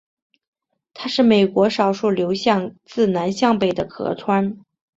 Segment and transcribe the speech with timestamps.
[0.95, 4.57] 它是美国少数流向自南向北的河川。